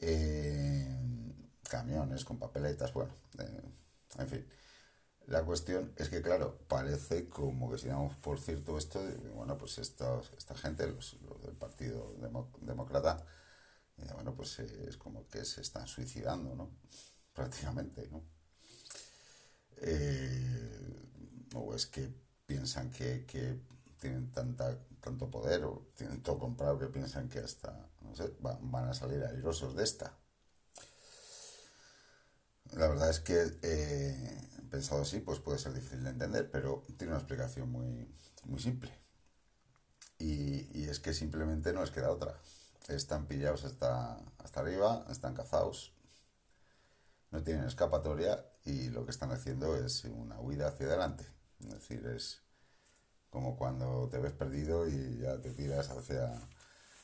Eh, 0.01 1.01
camiones 1.69 2.25
con 2.25 2.39
papeletas, 2.39 2.93
bueno, 2.93 3.15
eh, 3.39 3.63
en 4.19 4.29
fin. 4.29 4.47
La 5.31 5.45
cuestión 5.45 5.93
es 5.97 6.09
que, 6.09 6.23
claro, 6.23 6.59
parece 6.67 7.29
como 7.29 7.71
que 7.71 7.79
si 7.79 7.87
damos 7.87 8.17
por 8.17 8.41
cierto 8.41 8.77
esto, 8.77 9.01
bueno, 9.33 9.57
pues 9.57 9.79
esta, 9.79 10.21
esta 10.37 10.57
gente, 10.57 10.89
los, 10.89 11.17
del 11.45 11.55
Partido 11.55 12.17
Demócrata, 12.63 13.25
bueno, 14.15 14.35
pues 14.35 14.59
eh, 14.59 14.87
es 14.89 14.97
como 14.97 15.29
que 15.29 15.45
se 15.45 15.61
están 15.61 15.87
suicidando, 15.87 16.57
¿no? 16.57 16.71
Prácticamente, 17.33 18.09
¿no? 18.11 18.25
Eh, 19.83 21.07
o 21.55 21.77
es 21.77 21.87
que 21.87 22.13
piensan 22.45 22.91
que, 22.91 23.25
tienen 24.01 24.33
tanta, 24.33 24.77
tanto 25.01 25.31
poder 25.31 25.63
o 25.63 25.87
tienen 25.97 26.23
todo 26.25 26.41
comprado 26.41 26.77
que 26.77 26.89
piensan 26.89 27.29
que 27.29 27.39
hasta, 27.39 27.89
no 28.01 28.17
sé, 28.17 28.33
van 28.41 28.89
a 28.89 28.95
salir 28.95 29.23
airosos 29.23 29.77
de 29.77 29.85
esta. 29.85 30.13
La 32.73 32.89
verdad 32.89 33.11
es 33.11 33.21
que 33.21 33.37
pensado 34.71 35.03
así, 35.03 35.21
pues 35.21 35.41
puede 35.41 35.59
ser 35.59 35.75
difícil 35.75 36.03
de 36.05 36.11
entender, 36.11 36.51
pero 36.51 36.85
tiene 36.97 37.13
una 37.13 37.19
explicación 37.19 37.71
muy, 37.71 38.09
muy 38.45 38.61
simple. 38.61 38.91
Y, 40.19 40.89
es 40.89 41.01
que 41.01 41.15
simplemente 41.15 41.73
no 41.73 41.81
les 41.83 41.91
queda 41.91 42.11
otra. 42.11 42.41
Están 42.89 43.27
pillados 43.27 43.65
hasta, 43.65 44.19
hasta 44.39 44.61
arriba, 44.61 45.07
están 45.09 45.35
cazados, 45.35 45.95
no 47.31 47.43
tienen 47.43 47.65
escapatoria 47.65 48.45
y 48.65 48.89
lo 48.89 49.05
que 49.05 49.13
están 49.13 49.31
haciendo 49.31 49.77
es 49.77 50.05
una 50.05 50.41
huida 50.41 50.69
hacia 50.69 50.87
adelante. 50.87 51.25
Es 51.61 51.71
decir, 51.71 52.07
es 52.07 52.43
como 53.31 53.57
cuando 53.57 54.09
te 54.09 54.19
ves 54.19 54.33
perdido 54.33 54.89
y 54.89 55.19
ya 55.19 55.41
te 55.41 55.53
tiras 55.53 55.91
hacia 55.91 56.33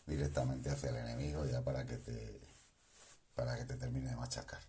directamente 0.07 0.71
hacia 0.71 0.91
el 0.91 0.97
enemigo 0.97 1.45
ya 1.47 1.63
para 1.63 1.85
que 1.87 1.97
te 1.99 2.41
para 3.35 3.57
que 3.57 3.65
te 3.65 3.77
termine 3.77 4.09
de 4.09 4.17
machacar. 4.17 4.61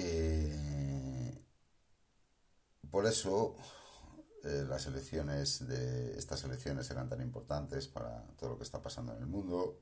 Eh, 0.00 1.44
por 2.88 3.04
eso 3.06 3.56
eh, 4.44 4.64
las 4.68 4.86
elecciones 4.86 5.66
de 5.66 6.16
estas 6.16 6.44
elecciones 6.44 6.88
eran 6.92 7.08
tan 7.08 7.20
importantes 7.20 7.88
para 7.88 8.22
todo 8.36 8.50
lo 8.50 8.58
que 8.58 8.62
está 8.62 8.80
pasando 8.80 9.12
en 9.12 9.18
el 9.18 9.26
mundo. 9.26 9.80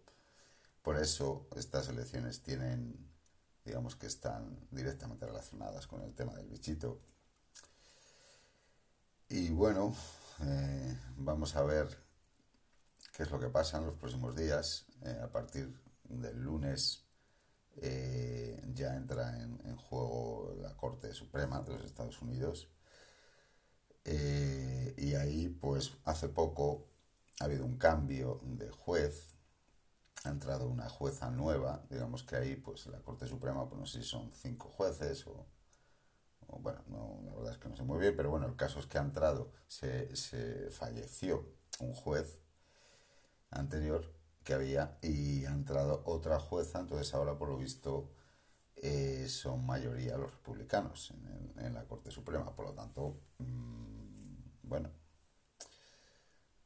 Por 0.81 0.97
eso 0.97 1.49
estas 1.55 1.89
elecciones 1.89 2.43
tienen, 2.43 2.97
digamos 3.65 3.97
que 3.97 4.07
están 4.07 4.59
directamente 4.71 5.27
relacionadas 5.27 5.87
con 5.87 6.01
el 6.03 6.15
tema 6.15 6.35
del 6.35 6.49
bichito. 6.49 7.03
Y 9.29 9.51
bueno, 9.51 9.95
eh, 10.41 10.99
vamos 11.17 11.57
a 11.57 11.63
ver 11.63 11.89
qué 13.13 13.25
es 13.25 13.31
lo 13.31 13.39
que 13.39 13.51
pasa 13.51 13.77
en 13.79 13.87
los 13.87 13.97
próximos 13.97 14.35
días. 14.35 14.87
A 15.23 15.31
partir 15.31 15.79
del 16.05 16.43
lunes 16.43 17.06
ya 18.75 18.97
entra 18.97 19.43
en, 19.43 19.77
juego 19.77 20.55
la 20.61 20.77
Corte 20.77 21.13
Suprema 21.13 21.61
de 21.63 21.73
los 21.75 21.85
Estados 21.85 22.21
Unidos. 22.23 22.69
y 24.05 25.15
ahí, 25.15 25.49
pues, 25.49 25.93
hace 26.05 26.29
poco 26.29 26.87
ha 27.41 27.45
habido 27.45 27.65
un 27.65 27.77
cambio 27.77 28.41
de 28.45 28.71
juez 28.71 29.37
ha 30.27 30.31
entrado 30.31 30.69
una 30.69 30.89
jueza 30.89 31.31
nueva, 31.31 31.85
digamos 31.89 32.23
que 32.23 32.37
ahí 32.37 32.57
pues 32.57 32.87
la 32.87 33.01
Corte 33.01 33.27
Suprema, 33.27 33.69
pues 33.69 33.81
no 33.81 33.87
sé 33.87 34.03
si 34.03 34.09
son 34.09 34.31
cinco 34.31 34.69
jueces 34.69 35.27
o, 35.27 35.47
bueno, 36.59 36.83
no, 36.89 37.21
la 37.25 37.35
verdad 37.35 37.53
es 37.53 37.59
que 37.59 37.69
no 37.69 37.77
sé 37.77 37.83
muy 37.83 37.99
bien, 37.99 38.15
pero 38.17 38.31
bueno, 38.31 38.47
el 38.47 38.57
caso 38.57 38.81
es 38.81 38.87
que 38.87 38.99
ha 38.99 39.03
entrado, 39.03 39.53
se, 39.67 40.15
se 40.17 40.71
falleció 40.71 41.47
un 41.81 41.93
juez 41.95 42.41
anterior 43.51 44.16
que 44.47 44.55
había 44.55 44.99
y 45.03 45.45
ha 45.45 45.51
entrado 45.53 46.03
otra 46.07 46.39
jueza, 46.41 46.81
entonces 46.81 47.13
ahora 47.15 47.37
por 47.37 47.49
lo 47.51 47.59
visto 47.59 48.13
eh, 48.77 49.27
son 49.29 49.67
mayoría 49.67 50.17
los 50.17 50.33
republicanos 50.33 51.11
en, 51.13 51.65
en, 51.67 51.75
la 51.75 51.85
Corte 51.87 52.11
Suprema, 52.11 52.55
por 52.57 52.67
lo 52.67 52.75
tanto, 52.75 53.21
mmm, 53.39 54.07
bueno, 54.63 54.91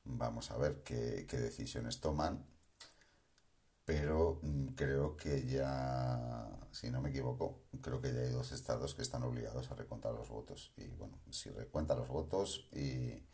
vamos 0.05 0.51
a 0.51 0.59
ver 0.59 0.83
qué, 0.85 1.27
qué 1.29 1.39
decisiones 1.39 2.01
toman 2.01 2.45
pero 3.91 4.39
mm, 4.43 4.69
creo 4.77 5.17
que 5.17 5.45
ya, 5.47 6.49
si 6.71 6.91
no 6.93 7.01
me 7.01 7.11
equivoco, 7.11 7.65
creo 7.83 8.01
que 8.01 8.15
ya 8.15 8.21
hay 8.21 8.31
dos 8.31 8.53
estados 8.53 8.95
que 8.95 9.03
están 9.03 9.25
obligados 9.25 9.69
a 9.71 9.75
recontar 9.75 10.15
los 10.15 10.29
votos. 10.29 10.73
Y 10.77 10.87
bueno, 10.91 11.19
si 11.31 11.51
recuentan 11.51 11.99
los 11.99 12.09
votos 12.09 12.69
y, 12.73 13.27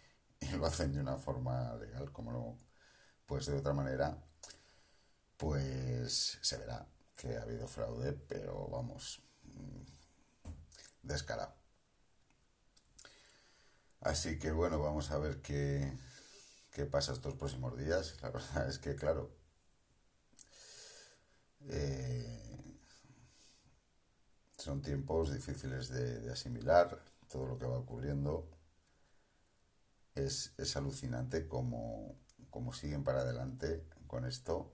lo 0.57 0.65
hacen 0.65 0.95
de 0.95 1.01
una 1.01 1.19
forma 1.19 1.75
legal, 1.77 2.11
como 2.11 2.33
no, 2.33 2.59
pues 3.27 3.47
de 3.47 3.57
otra 3.59 3.73
manera, 3.73 4.17
pues 5.37 6.39
se 6.41 6.57
verá 6.59 6.87
que 7.17 7.37
ha 7.37 7.43
habido 7.43 7.67
fraude, 7.67 8.13
pero 8.13 8.69
vamos, 8.69 9.23
mm, 9.45 9.83
descarado. 11.03 11.55
Así 14.01 14.39
que 14.39 14.53
bueno, 14.53 14.81
vamos 14.81 15.11
a 15.11 15.19
ver 15.19 15.41
qué, 15.43 15.93
qué 16.73 16.87
pasa 16.87 17.13
estos 17.13 17.35
próximos 17.35 17.77
días. 17.77 18.17
La 18.23 18.31
verdad 18.31 18.69
es 18.69 18.79
que, 18.79 18.95
claro, 18.95 19.31
eh, 21.69 22.79
son 24.59 24.83
tiempos 24.83 25.33
difíciles 25.33 25.89
de, 25.89 26.31
asimilar, 26.31 27.01
todo 27.29 27.47
lo 27.47 27.59
que 27.59 27.67
va 27.67 27.79
ocurriendo. 27.79 28.49
Es, 30.15 30.53
alucinante 30.77 31.47
cómo, 32.57 32.73
siguen 32.73 33.05
para 33.05 33.21
adelante 33.21 33.85
con 34.07 34.25
esto, 34.25 34.73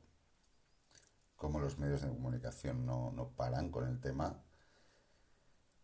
cómo 1.37 1.59
los 1.59 1.79
medios 1.79 2.03
de 2.03 2.09
comunicación 2.09 2.87
no, 2.87 3.33
paran 3.37 3.71
con 3.71 3.89
el 3.89 4.01
tema. 4.01 4.41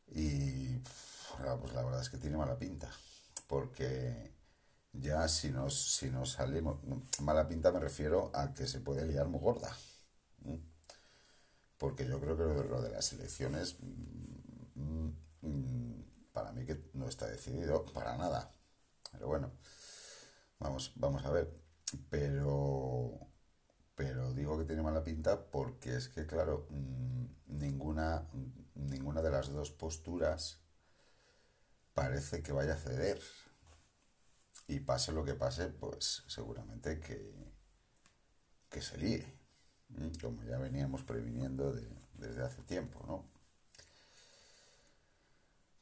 Y 0.06 0.78
pues 0.78 1.74
la 1.74 1.82
verdad 1.82 2.00
es 2.00 2.08
que 2.08 2.18
tiene 2.18 2.37
mala 2.37 2.58
pinta, 2.58 2.90
porque 3.46 4.32
ya 4.92 5.28
si 5.28 5.50
nos, 5.50 5.96
si 5.96 6.11
nos 6.11 6.32
salimos, 6.32 6.78
mala 7.20 7.46
pinta 7.46 7.72
me 7.72 7.80
refiero 7.80 8.30
a 8.34 8.52
que 8.54 8.66
se 8.66 8.80
puede 8.80 9.04
liar 9.06 9.28
muy 9.28 9.40
gorda 9.40 9.76
porque 11.78 12.06
yo 12.06 12.20
creo 12.20 12.37
que 12.37 12.68
lo 12.68 12.82
de 12.82 12.90
las 12.90 13.12
elecciones, 13.12 13.76
mm, 14.74 15.08
mm, 15.42 16.04
para 16.32 16.52
mí 16.52 16.64
que 16.66 16.90
no 16.94 17.08
está 17.08 17.26
decidido 17.26 17.84
para 17.94 18.16
nada. 18.16 18.52
Pero 19.12 19.28
bueno, 19.28 19.52
vamos, 20.58 20.92
vamos 20.96 21.24
a 21.24 21.30
ver. 21.30 21.67
Pero, 22.11 23.18
pero 23.96 24.33
digo 24.35 24.59
que 24.59 24.64
tiene 24.64 24.83
mala 24.83 25.05
pinta 25.05 25.33
porque 25.51 25.96
es 25.96 26.09
que, 26.09 26.27
claro, 26.27 26.66
mm, 26.70 27.27
ninguna, 27.64 28.27
ninguna 28.74 29.22
de 29.22 29.31
las 29.33 29.53
dos 29.53 29.70
posturas 29.72 30.61
parece 31.94 32.42
que 32.42 32.53
vaya 32.53 32.74
a 32.74 32.77
ceder. 32.77 33.20
Y 34.68 34.79
pase 34.79 35.11
lo 35.11 35.24
que 35.24 35.35
pase, 35.35 35.66
pues 35.68 36.22
seguramente 36.29 37.01
que, 37.01 37.18
que 38.70 38.81
se 38.88 38.96
líe 39.03 39.20
como 40.22 40.42
ya 40.44 40.59
veníamos 40.59 41.03
previniendo 41.05 41.72
desde 42.14 42.42
hace 42.44 42.62
tiempo, 42.62 42.98
¿no? 43.07 43.24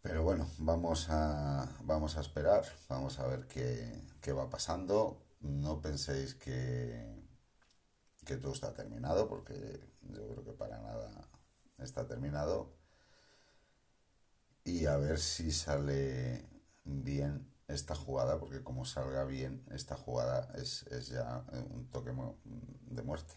Pero 0.02 0.22
bueno, 0.22 0.48
vamos 0.58 1.08
a, 1.10 1.68
vamos 1.82 2.16
a 2.16 2.20
esperar, 2.20 2.64
vamos 2.88 3.18
a 3.18 3.26
ver 3.26 3.46
qué, 3.46 4.00
qué 4.22 4.32
va 4.32 4.48
pasando. 4.48 5.20
No 5.40 5.80
penséis 5.80 6.34
que, 6.34 7.14
que 8.24 8.36
todo 8.36 8.52
está 8.52 8.72
terminado, 8.74 9.28
porque 9.28 9.80
yo 10.02 10.28
creo 10.28 10.44
que 10.44 10.52
para 10.52 10.78
nada 10.80 11.28
está 11.78 12.06
terminado. 12.06 12.74
Y 14.64 14.86
a 14.86 14.96
ver 14.96 15.18
si 15.20 15.52
sale 15.52 16.44
bien 16.84 17.52
esta 17.68 17.94
jugada, 17.94 18.38
porque 18.38 18.62
como 18.62 18.84
salga 18.84 19.24
bien 19.24 19.64
esta 19.70 19.96
jugada 19.96 20.48
es, 20.54 20.84
es 20.88 21.08
ya 21.08 21.44
un 21.70 21.88
toque 21.88 22.12
de 22.90 23.02
muerte 23.02 23.34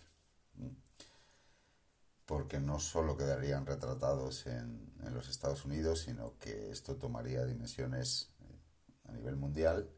porque 2.29 2.59
no 2.59 2.79
solo 2.79 3.17
quedarían 3.17 3.65
retratados 3.65 4.45
en, 4.45 4.93
en, 5.03 5.15
los 5.15 5.29
Estados 5.29 5.65
Unidos, 5.65 6.01
sino 6.01 6.37
que 6.37 6.69
esto 6.69 6.95
tomaría 6.95 7.43
dimensiones 7.43 8.29
eh, 8.41 9.07
a 9.07 9.13
nivel 9.13 9.35
mundial 9.35 9.89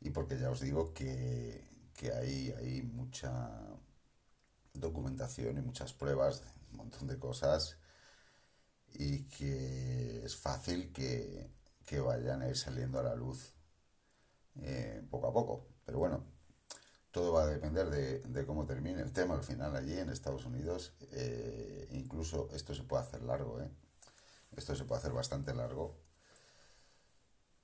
y 0.00 0.10
porque 0.10 0.38
ya 0.38 0.50
os 0.50 0.60
digo 0.60 0.92
que, 0.94 1.64
que 1.94 2.12
hay, 2.12 2.52
hay 2.58 2.82
mucha 2.82 3.50
documentación 4.74 5.58
y 5.58 5.62
muchas 5.62 5.92
pruebas 5.92 6.42
de 6.42 6.50
un 6.72 6.76
montón 6.78 7.08
de 7.08 7.18
cosas 7.18 7.78
y 8.94 9.24
que 9.24 10.24
es 10.24 10.36
fácil 10.36 10.92
que, 10.92 11.50
que 11.84 12.00
vayan 12.00 12.42
a 12.42 12.48
ir 12.48 12.56
saliendo 12.56 12.98
a 12.98 13.02
la 13.02 13.14
luz 13.14 13.54
eh, 14.62 15.02
poco 15.10 15.28
a 15.28 15.32
poco. 15.32 15.66
Pero 15.84 15.98
bueno, 15.98 16.24
todo 17.10 17.32
va 17.32 17.44
a 17.44 17.46
depender 17.46 17.88
de, 17.90 18.46
cómo 18.46 18.66
termine 18.66 19.02
el 19.02 19.12
tema 19.12 19.34
al 19.34 19.44
final 19.44 19.76
allí 19.76 19.98
en 19.98 20.10
Estados 20.10 20.46
Unidos. 20.46 20.94
Eh, 21.12 21.88
incluso 21.92 22.48
esto 22.52 22.74
se 22.74 22.84
puede 22.84 23.02
hacer 23.04 23.22
largo, 23.22 23.60
¿eh? 23.60 23.70
Esto 24.56 24.74
se 24.74 24.84
puede 24.84 25.00
hacer 25.00 25.12
bastante 25.12 25.54
largo. 25.54 25.98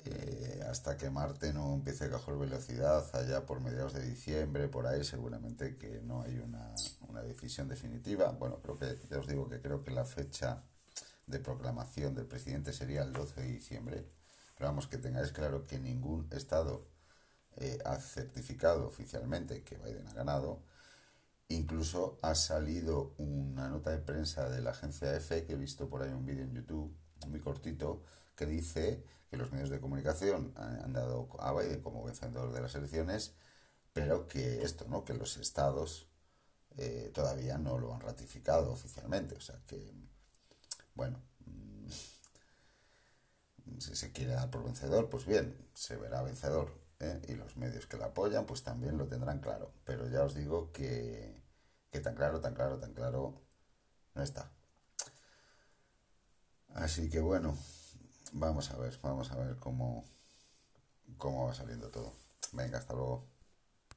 Eh, 0.05 0.61
hasta 0.69 0.97
que 0.97 1.11
Marte 1.11 1.53
no 1.53 1.75
empiece 1.75 2.07
a 2.07 2.11
coger 2.11 2.37
velocidad 2.37 3.05
allá 3.15 3.47
por 3.47 3.61
mediados 3.61 3.93
de 3.93 4.05
diciembre, 4.05 4.69
por 4.69 4.87
ahí 4.87 5.05
seguramente 5.05 5.77
que 5.77 6.01
no 6.03 6.23
hay 6.23 6.39
una, 6.39 6.75
una 7.09 7.23
decisión 7.23 7.69
definitiva. 7.69 8.31
Bueno, 8.33 8.61
creo 8.61 8.79
que 8.79 8.99
ya 9.09 9.19
os 9.19 9.29
digo 9.29 9.49
que 9.49 9.61
creo 9.61 9.85
que 9.85 9.91
la 9.91 10.05
fecha 10.05 10.65
de 11.27 11.39
proclamación 11.39 12.15
del 12.15 12.27
presidente 12.27 12.73
sería 12.73 13.03
el 13.03 13.13
12 13.13 13.43
de 13.43 13.47
diciembre. 13.49 14.07
Pero 14.57 14.71
vamos, 14.71 14.87
que 14.89 14.99
tengáis 14.99 15.33
claro 15.33 15.65
que 15.65 15.79
ningún 15.79 16.29
estado 16.33 16.89
eh, 17.57 17.79
ha 17.85 17.97
certificado 17.99 18.87
oficialmente 18.87 19.63
que 19.63 19.77
Biden 19.77 20.09
ha 20.09 20.15
ganado. 20.15 20.63
Incluso 21.49 22.19
ha 22.23 22.35
salido 22.35 23.15
una 23.19 23.69
nota 23.69 23.91
de 23.91 23.99
prensa 23.99 24.49
de 24.49 24.63
la 24.63 24.71
agencia 24.71 25.15
EFE, 25.15 25.45
que 25.45 25.53
he 25.53 25.57
visto 25.57 25.89
por 25.89 26.03
ahí 26.03 26.11
un 26.11 26.25
vídeo 26.25 26.45
en 26.45 26.55
YouTube 26.55 26.97
cortito, 27.43 28.03
que 28.37 28.47
dice 28.47 29.05
que 29.31 29.37
los 29.37 29.53
medios 29.53 29.71
de 29.71 29.81
comunicación 29.81 30.53
han 30.57 30.93
dado 30.93 31.29
a 31.41 31.53
Biden 31.53 31.83
como 31.83 32.05
vencedor 32.05 32.53
de 32.53 32.61
las 32.61 32.75
elecciones, 32.75 33.35
pero 33.93 34.27
que 34.29 34.63
esto, 34.63 34.87
¿no? 34.89 35.05
Que 35.05 35.15
los 35.15 35.37
estados 35.37 36.09
eh, 36.79 37.11
todavía 37.15 37.59
no 37.59 37.79
lo 37.79 37.95
han 37.95 38.01
ratificado 38.01 38.73
oficialmente. 38.73 39.35
O 39.37 39.41
sea 39.41 39.59
que, 39.67 39.93
bueno, 40.95 41.19
mm, 41.47 41.89
si 43.79 43.97
se 43.97 44.13
quiere 44.13 44.33
dar 44.33 44.51
por 44.51 44.65
vencedor, 44.65 45.09
pues 45.09 45.27
bien, 45.27 45.57
se 45.75 45.97
verá 45.97 46.23
vencedor. 46.23 46.83
¿eh? 47.01 47.21
y 47.29 47.35
los 47.35 47.57
medios 47.57 47.87
que 47.87 47.97
la 47.97 48.07
apoyan 48.07 48.47
pues 48.47 48.63
también 48.63 48.97
lo 48.99 49.07
tendrán 49.07 49.41
claro. 49.41 49.73
Pero 49.85 50.09
ya 50.09 50.25
os 50.25 50.35
digo 50.35 50.73
que, 50.73 51.43
que 51.91 52.01
tan 52.01 52.15
claro, 52.15 52.41
tan 52.41 52.55
claro, 52.55 52.79
tan 52.79 52.95
claro 52.95 53.43
no 54.15 54.23
está. 54.23 54.51
Así 56.75 57.09
que 57.09 57.21
bueno, 57.21 57.57
vamos 58.33 58.71
a 58.71 58.77
ver, 58.79 58.99
vamos 59.03 59.31
a 59.33 59.37
ver 59.37 59.57
cómo, 59.59 60.05
cómo 61.17 61.47
va 61.47 61.55
saliendo 61.55 61.91
todo. 61.91 62.13
Venga, 62.53 62.79
hasta 62.79 62.95
luego. 62.95 63.32